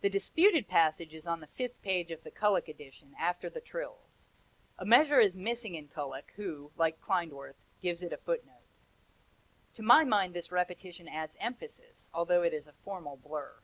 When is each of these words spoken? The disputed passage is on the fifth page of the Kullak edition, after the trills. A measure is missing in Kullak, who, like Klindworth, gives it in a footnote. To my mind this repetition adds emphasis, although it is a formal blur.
The 0.00 0.08
disputed 0.08 0.66
passage 0.66 1.12
is 1.12 1.26
on 1.26 1.40
the 1.40 1.46
fifth 1.46 1.82
page 1.82 2.10
of 2.10 2.24
the 2.24 2.30
Kullak 2.30 2.68
edition, 2.68 3.14
after 3.18 3.50
the 3.50 3.60
trills. 3.60 4.28
A 4.78 4.86
measure 4.86 5.20
is 5.20 5.36
missing 5.36 5.74
in 5.74 5.88
Kullak, 5.88 6.32
who, 6.36 6.72
like 6.74 7.02
Klindworth, 7.02 7.56
gives 7.82 8.02
it 8.02 8.06
in 8.06 8.12
a 8.14 8.16
footnote. 8.16 8.64
To 9.74 9.82
my 9.82 10.04
mind 10.04 10.32
this 10.32 10.50
repetition 10.50 11.06
adds 11.06 11.36
emphasis, 11.38 12.08
although 12.14 12.42
it 12.42 12.54
is 12.54 12.66
a 12.66 12.72
formal 12.72 13.18
blur. 13.18 13.60